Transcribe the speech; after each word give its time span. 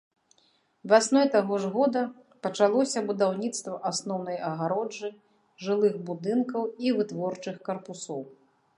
Вясной 0.91 1.27
таго 1.35 1.59
ж 1.65 1.69
года 1.75 2.01
пачалося 2.47 2.99
будаўніцтва 3.11 3.77
асноўнай 3.91 4.37
агароджы, 4.51 5.09
жылых 5.69 5.93
будынкаў 6.09 6.63
і 6.87 6.99
вытворчых 7.01 7.65
карпусоў. 7.71 8.21